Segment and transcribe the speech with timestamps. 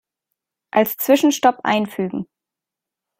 [0.71, 2.25] Als Zwischenstopp einfügen.